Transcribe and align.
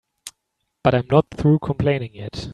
But 0.83 0.95
I'm 0.95 1.05
not 1.11 1.27
through 1.35 1.59
complaining 1.59 2.15
yet. 2.15 2.49